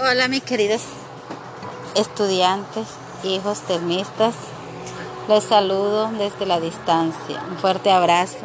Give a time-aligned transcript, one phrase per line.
[0.00, 0.82] Hola mis queridos
[1.94, 2.86] estudiantes,
[3.24, 4.34] hijos termistas.
[5.28, 7.42] Les saludo desde la distancia.
[7.50, 8.38] Un fuerte abrazo.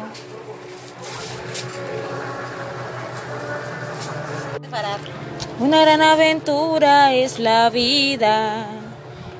[5.60, 8.66] Una gran aventura es la vida,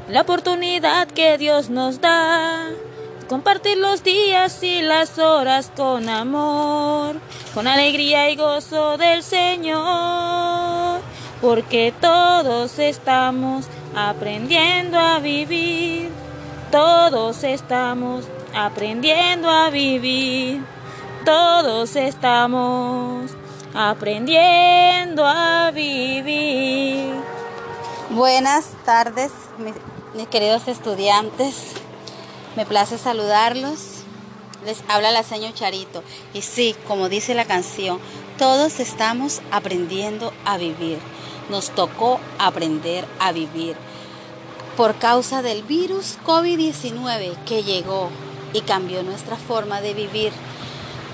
[0.08, 2.68] la oportunidad que Dios nos da.
[3.28, 7.16] Compartir los días y las horas con amor,
[7.52, 10.43] con alegría y gozo del Señor,
[11.44, 16.10] porque todos estamos aprendiendo a vivir,
[16.72, 20.64] todos estamos aprendiendo a vivir,
[21.22, 23.30] todos estamos
[23.74, 27.12] aprendiendo a vivir.
[28.08, 31.74] Buenas tardes, mis, queridos estudiantes.
[32.56, 33.93] Me place saludarlos.
[34.64, 36.02] Les habla la señora Charito.
[36.32, 37.98] Y sí, como dice la canción,
[38.38, 40.98] todos estamos aprendiendo a vivir.
[41.50, 43.76] Nos tocó aprender a vivir.
[44.76, 48.08] Por causa del virus COVID-19 que llegó
[48.52, 50.32] y cambió nuestra forma de vivir,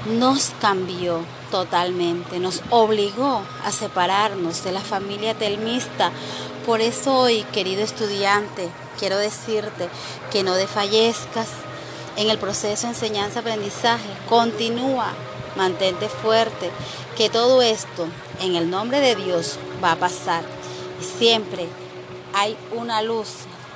[0.07, 6.11] nos cambió totalmente, nos obligó a separarnos de la familia telmista.
[6.65, 9.89] Por eso hoy, querido estudiante, quiero decirte
[10.31, 11.49] que no desfallezcas
[12.21, 14.09] en el proceso de enseñanza-aprendizaje.
[14.29, 15.13] Continúa,
[15.57, 16.71] mantente fuerte,
[17.17, 18.07] que todo esto
[18.41, 20.45] en el nombre de Dios va a pasar.
[21.01, 21.67] Y siempre
[22.35, 23.29] hay una luz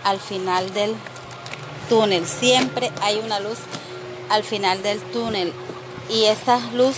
[0.05, 0.95] al final del
[1.89, 3.59] túnel, siempre hay una luz
[4.28, 5.53] al final del túnel
[6.11, 6.97] y esa luz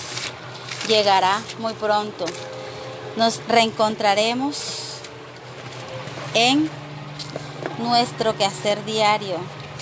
[0.88, 2.24] llegará muy pronto.
[3.16, 4.98] Nos reencontraremos
[6.34, 6.68] en
[7.78, 9.36] nuestro quehacer diario,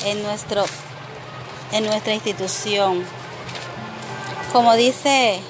[0.05, 0.65] en, nuestro,
[1.73, 3.05] en nuestra institución.
[4.53, 5.41] Como dice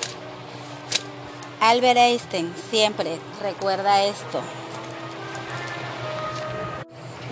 [1.60, 4.40] Albert Einstein, siempre recuerda esto.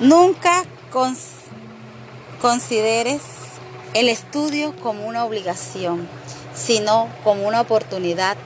[0.00, 1.28] Nunca cons
[2.40, 3.22] consideres
[3.94, 6.08] el estudio como una obligación,
[6.54, 8.36] sino como una oportunidad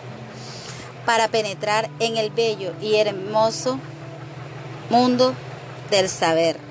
[1.06, 3.78] para penetrar en el bello y hermoso
[4.90, 5.34] mundo
[5.90, 6.65] del saber.